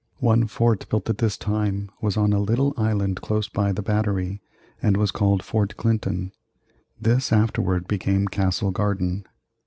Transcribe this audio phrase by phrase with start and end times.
[0.17, 4.41] One fort built at this time was on a little island close by the Battery,
[4.81, 6.31] and was called Fort Clinton.
[6.99, 9.27] This afterward became Castle Garden.